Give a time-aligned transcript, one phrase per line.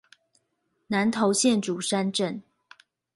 [0.87, 2.41] 南投縣竹山鎮